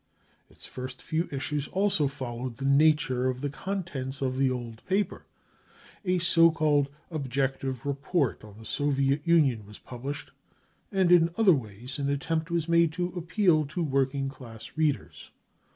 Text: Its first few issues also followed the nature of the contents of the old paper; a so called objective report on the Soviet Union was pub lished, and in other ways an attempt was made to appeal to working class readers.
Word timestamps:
Its 0.49 0.65
first 0.65 0.99
few 0.99 1.29
issues 1.31 1.67
also 1.67 2.07
followed 2.07 2.57
the 2.57 2.65
nature 2.65 3.27
of 3.27 3.41
the 3.41 3.51
contents 3.51 4.19
of 4.19 4.35
the 4.35 4.49
old 4.49 4.83
paper; 4.87 5.27
a 6.03 6.17
so 6.17 6.49
called 6.49 6.89
objective 7.11 7.85
report 7.85 8.43
on 8.43 8.57
the 8.57 8.65
Soviet 8.65 9.21
Union 9.27 9.63
was 9.63 9.77
pub 9.77 10.01
lished, 10.03 10.29
and 10.91 11.11
in 11.11 11.29
other 11.37 11.53
ways 11.53 11.99
an 11.99 12.09
attempt 12.09 12.49
was 12.49 12.67
made 12.67 12.91
to 12.93 13.09
appeal 13.09 13.63
to 13.67 13.83
working 13.83 14.27
class 14.27 14.71
readers. 14.75 15.29